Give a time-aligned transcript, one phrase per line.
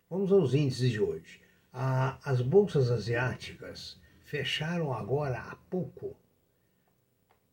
[0.09, 1.42] Vamos aos índices de hoje.
[1.73, 6.16] Ah, as bolsas asiáticas fecharam agora há pouco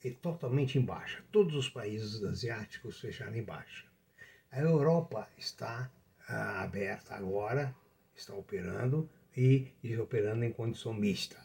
[0.05, 1.25] e totalmente em baixa.
[1.33, 3.87] Todos os países asiáticos fecharam em baixa.
[4.53, 5.91] A Europa está
[6.29, 7.75] ah, aberta agora,
[8.15, 11.37] está operando e, e, operando em condição mista.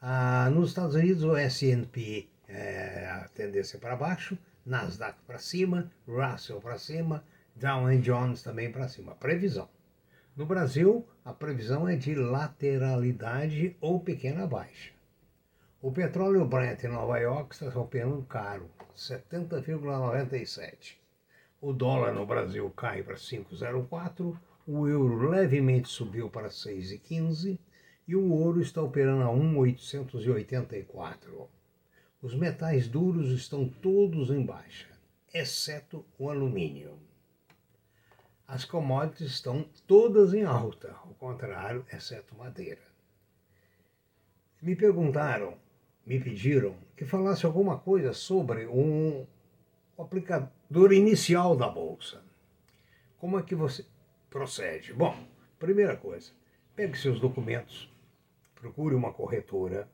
[0.00, 6.60] Ah, nos Estados Unidos, o S&P é, a tendência para baixo, Nasdaq para cima, Russell
[6.60, 7.24] para cima,
[7.54, 9.14] Dow Jones também para cima.
[9.14, 9.68] Previsão.
[10.36, 14.92] No Brasil, a previsão é de lateralidade ou pequena baixa.
[15.82, 20.98] O petróleo Brent em Nova York está operando caro, 70,97.
[21.60, 27.58] O dólar no Brasil cai para 5,04, o euro levemente subiu para 6,15
[28.06, 31.48] e o ouro está operando a 1,884.
[32.20, 34.90] Os metais duros estão todos em baixa,
[35.32, 36.98] exceto o alumínio
[38.50, 42.82] as commodities estão todas em alta, ao contrário, exceto madeira.
[44.60, 45.56] Me perguntaram,
[46.10, 49.24] me pediram que falasse alguma coisa sobre um
[49.96, 52.20] aplicador inicial da bolsa.
[53.16, 53.86] Como é que você
[54.28, 54.92] procede?
[54.92, 55.16] Bom,
[55.56, 56.32] primeira coisa,
[56.74, 57.88] pegue seus documentos,
[58.56, 59.88] procure uma corretora.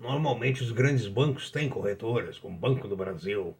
[0.00, 3.54] Normalmente os grandes bancos têm corretoras, como Banco do Brasil,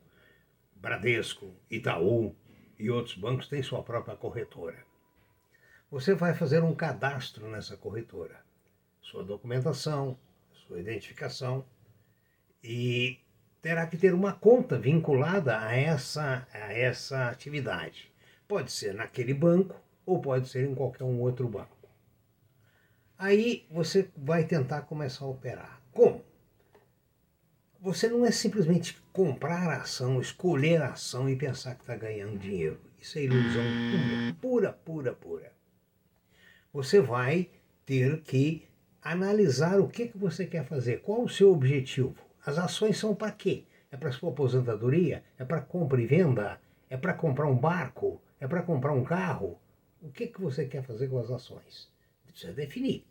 [0.74, 2.34] Bradesco, Itaú,
[2.78, 4.82] e outros bancos têm sua própria corretora.
[5.90, 8.40] Você vai fazer um cadastro nessa corretora,
[9.02, 10.18] sua documentação,
[10.66, 11.64] sua identificação
[12.62, 13.18] e
[13.62, 18.12] terá que ter uma conta vinculada a essa, a essa atividade.
[18.46, 21.76] Pode ser naquele banco ou pode ser em qualquer um outro banco.
[23.18, 25.80] Aí você vai tentar começar a operar.
[25.92, 26.24] Como?
[27.80, 32.38] Você não é simplesmente comprar a ação, escolher a ação e pensar que está ganhando
[32.38, 32.80] dinheiro.
[33.00, 33.62] Isso é ilusão
[34.40, 35.52] pura, pura, pura, pura.
[36.72, 37.48] Você vai
[37.84, 38.66] ter que
[39.12, 42.14] analisar o que, que você quer fazer, qual o seu objetivo.
[42.44, 43.64] As ações são para quê?
[43.90, 45.22] É para sua aposentadoria?
[45.38, 46.60] É para compra e venda?
[46.90, 48.20] É para comprar um barco?
[48.40, 49.58] É para comprar um carro?
[50.02, 51.88] O que, que você quer fazer com as ações?
[52.26, 53.04] Precisa definir.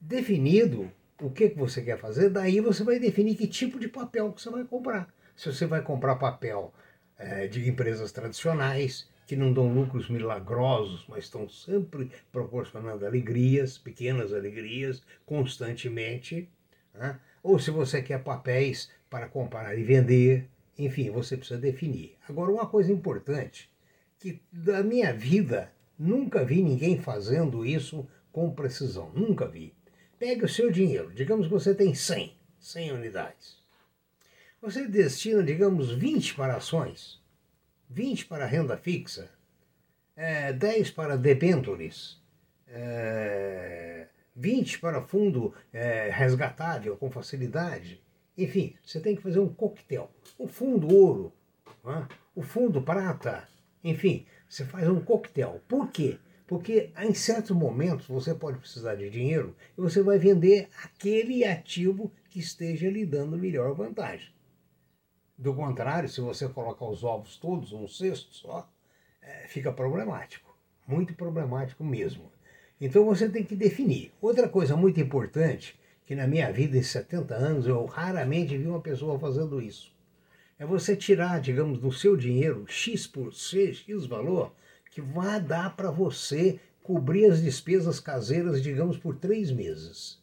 [0.00, 0.90] Definido,
[1.20, 4.42] o que, que você quer fazer, daí você vai definir que tipo de papel que
[4.42, 5.08] você vai comprar.
[5.34, 6.72] Se você vai comprar papel
[7.18, 14.32] é, de empresas tradicionais, que não dão lucros milagrosos, mas estão sempre proporcionando alegrias, pequenas
[14.32, 16.48] alegrias, constantemente.
[16.94, 17.18] Né?
[17.42, 20.48] Ou se você quer papéis para comprar e vender,
[20.78, 22.16] enfim, você precisa definir.
[22.28, 23.70] Agora, uma coisa importante,
[24.18, 29.74] que da minha vida nunca vi ninguém fazendo isso com precisão, nunca vi.
[30.18, 33.56] Pegue o seu dinheiro, digamos que você tem 100, 100 unidades.
[34.62, 37.20] Você destina, digamos, 20 para ações,
[37.88, 39.30] 20 para renda fixa,
[40.16, 42.20] é, 10 para debentures,
[42.68, 48.02] é, 20 para fundo é, resgatável com facilidade.
[48.36, 50.10] Enfim, você tem que fazer um coquetel.
[50.38, 51.32] O fundo ouro,
[51.86, 52.06] é?
[52.34, 53.48] o fundo prata,
[53.82, 55.60] enfim, você faz um coquetel.
[55.66, 56.18] Por quê?
[56.46, 62.12] Porque em certos momentos você pode precisar de dinheiro e você vai vender aquele ativo
[62.28, 64.35] que esteja lhe dando melhor vantagem.
[65.38, 68.68] Do contrário, se você colocar os ovos todos num cesto só,
[69.20, 70.56] é, fica problemático.
[70.86, 72.32] Muito problemático mesmo.
[72.80, 74.12] Então você tem que definir.
[74.20, 78.80] Outra coisa muito importante, que na minha vida em 70 anos eu raramente vi uma
[78.80, 79.94] pessoa fazendo isso,
[80.58, 84.54] é você tirar, digamos, do seu dinheiro X por C, X valor,
[84.90, 90.18] que vai dar para você cobrir as despesas caseiras, digamos, por três meses.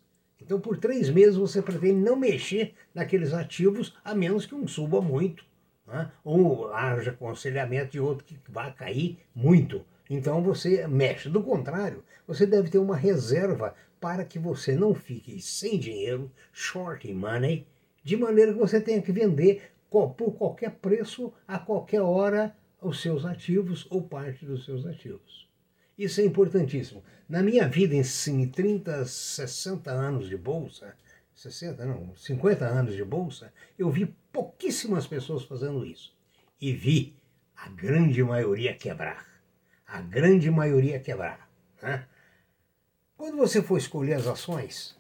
[0.45, 5.01] Então, por três meses, você pretende não mexer naqueles ativos, a menos que um suba
[5.01, 5.45] muito,
[5.88, 6.12] né?
[6.24, 9.86] ou haja aconselhamento de outro que vai cair muito.
[10.10, 11.30] Então, você mexe.
[11.30, 17.12] Do contrário, você deve ter uma reserva para que você não fique sem dinheiro, short
[17.13, 17.66] money,
[18.04, 23.24] de maneira que você tenha que vender por qualquer preço, a qualquer hora, os seus
[23.24, 25.48] ativos ou parte dos seus ativos.
[25.98, 27.04] Isso é importantíssimo.
[27.30, 30.95] Na minha vida, em 30, 60 anos de bolsa,
[31.36, 36.16] 60 não, 50 anos de bolsa, eu vi pouquíssimas pessoas fazendo isso.
[36.60, 37.16] E vi
[37.56, 39.28] a grande maioria quebrar.
[39.86, 41.50] A grande maioria quebrar.
[41.81, 42.07] Né?
[43.16, 44.98] Quando você for escolher as ações,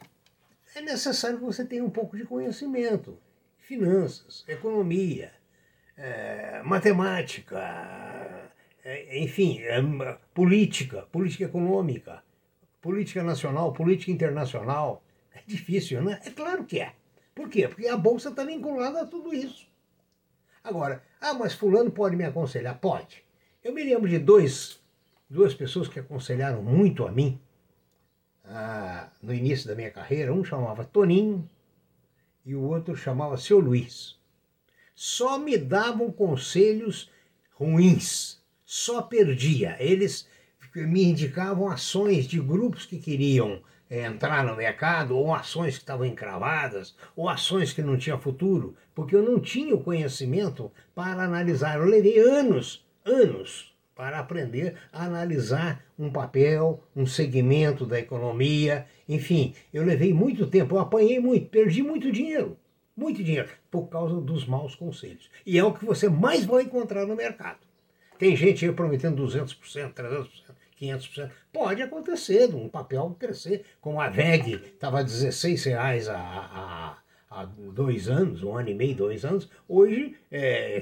[0.75, 3.17] é necessário que você tenha um pouco de conhecimento.
[3.57, 5.31] Finanças, economia,
[5.95, 7.59] é, matemática,
[9.11, 9.81] enfim, é,
[10.33, 12.23] política, política econômica,
[12.81, 15.03] política nacional, política internacional.
[15.33, 16.19] É difícil, né?
[16.25, 16.93] É claro que é.
[17.33, 17.67] Por quê?
[17.67, 19.67] Porque a bolsa está vinculada a tudo isso.
[20.63, 22.77] Agora, ah, mas fulano pode me aconselhar?
[22.79, 23.23] Pode.
[23.63, 24.79] Eu me lembro de dois,
[25.29, 27.39] duas pessoas que aconselharam muito a mim
[28.45, 30.33] ah, no início da minha carreira.
[30.33, 31.49] Um chamava Toninho
[32.45, 34.19] e o outro chamava Seu Luiz.
[34.93, 37.09] Só me davam conselhos
[37.53, 39.75] ruins, só perdia.
[39.79, 40.27] Eles
[40.75, 46.05] me indicavam ações de grupos que queriam é, entrar no mercado, ou ações que estavam
[46.05, 51.77] encravadas, ou ações que não tinham futuro, porque eu não tinha o conhecimento para analisar.
[51.77, 59.53] Eu levei anos, anos, para aprender a analisar um papel, um segmento da economia, enfim,
[59.71, 62.57] eu levei muito tempo, eu apanhei muito, perdi muito dinheiro,
[62.97, 65.29] muito dinheiro, por causa dos maus conselhos.
[65.45, 67.59] E é o que você mais vai encontrar no mercado.
[68.23, 70.29] Tem gente aí prometendo 200%, 300%,
[70.81, 71.29] 500%.
[71.51, 76.97] Pode acontecer, um papel crescer, como a VEG estava a 16 reais a, a,
[77.29, 80.81] há dois anos, um ano e meio, dois anos, hoje é,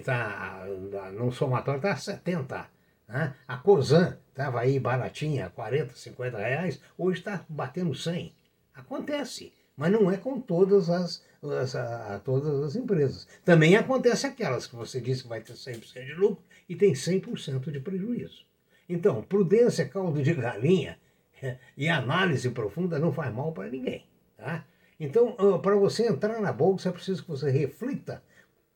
[1.17, 2.69] no somatório está a 70.
[3.07, 3.33] Né?
[3.47, 8.35] A Cosan estava aí baratinha, 40, 50 reais, hoje está batendo 100.
[8.75, 13.27] Acontece, mas não é com todas as, as a, todas as empresas.
[13.43, 17.71] Também acontece aquelas que você disse que vai ter 100% de lucro e tem 100%
[17.71, 18.45] de prejuízo.
[18.87, 20.99] Então, prudência, caldo de galinha
[21.77, 24.05] e análise profunda não faz mal para ninguém.
[24.37, 24.65] Tá?
[24.99, 28.21] Então, para você entrar na bolsa, é preciso que você reflita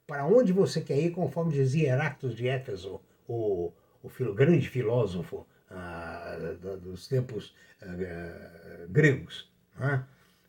[0.07, 3.71] para onde você quer ir, conforme dizia Heráclitos de Éfeso, o,
[4.01, 6.38] o filo, grande filósofo ah,
[6.81, 9.51] dos tempos ah, gregos.
[9.77, 10.06] Né?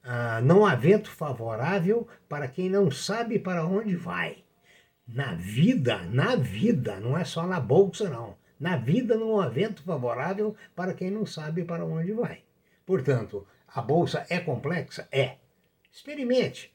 [0.08, 4.44] Ah, não há vento favorável para quem não sabe para onde vai.
[5.04, 8.36] Na vida, na vida, não é só na bolsa, não.
[8.58, 12.44] Na vida não há vento favorável para quem não sabe para onde vai.
[12.86, 15.08] Portanto, a bolsa é complexa?
[15.10, 15.38] É.
[15.90, 16.72] Experimente.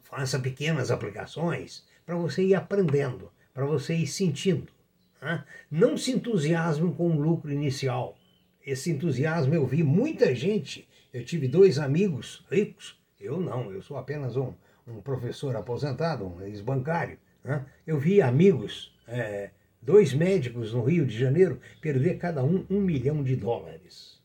[0.00, 4.72] Faça pequenas aplicações para você ir aprendendo, para você ir sentindo.
[5.20, 5.44] Né?
[5.68, 8.16] Não se entusiasme com o lucro inicial.
[8.64, 10.88] Esse entusiasmo eu vi muita gente.
[11.12, 13.00] Eu tive dois amigos ricos.
[13.20, 14.54] Eu não, eu sou apenas um,
[14.86, 17.18] um professor aposentado, um ex-bancário.
[17.44, 17.64] Né?
[17.86, 18.92] Eu vi amigos.
[19.06, 19.50] É,
[19.80, 24.22] dois médicos no Rio de Janeiro perder cada um um milhão de dólares.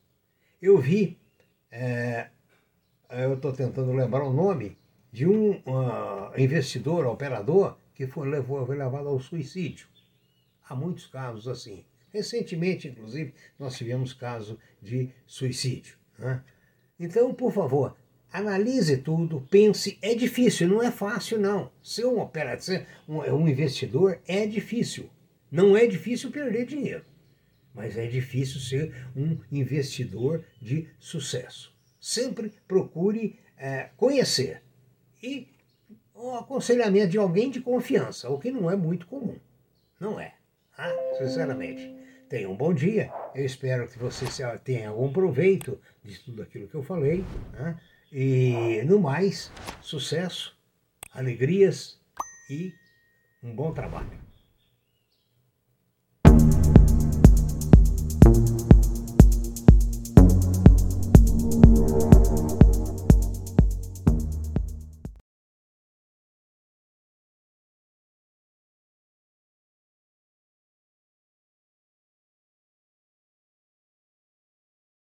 [0.62, 1.18] Eu vi,
[1.70, 2.28] é,
[3.10, 4.78] eu estou tentando lembrar o nome,
[5.12, 9.88] de um uh, investidor, operador, que foi, levou, foi levado ao suicídio.
[10.68, 11.84] Há muitos casos assim.
[12.12, 15.96] Recentemente, inclusive, nós tivemos caso de suicídio.
[16.18, 16.42] Né?
[16.98, 17.96] Então, por favor,
[18.32, 19.98] analise tudo, pense.
[20.02, 21.70] É difícil, não é fácil, não.
[21.82, 25.08] Ser um operador, um, um investidor é difícil.
[25.50, 27.04] Não é difícil perder dinheiro,
[27.74, 31.74] mas é difícil ser um investidor de sucesso.
[31.98, 34.62] Sempre procure é, conhecer
[35.22, 35.48] e
[36.14, 39.36] o aconselhamento de alguém de confiança, o que não é muito comum.
[39.98, 40.34] Não é,
[40.76, 41.97] ah, sinceramente.
[42.28, 43.10] Tenha um bom dia.
[43.34, 44.26] Eu espero que você
[44.58, 47.24] tenha algum proveito de tudo aquilo que eu falei.
[47.52, 47.80] Né?
[48.12, 50.54] E, no mais, sucesso,
[51.10, 51.98] alegrias
[52.50, 52.72] e
[53.42, 54.27] um bom trabalho.